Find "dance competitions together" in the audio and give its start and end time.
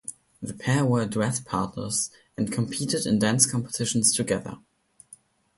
3.19-4.57